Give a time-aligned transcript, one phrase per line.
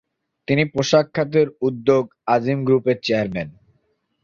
[0.47, 2.03] তিনি পোশাক খাতের উদ্যোগ
[2.25, 3.49] আজিম গ্রুপের চেয়ারম্যান।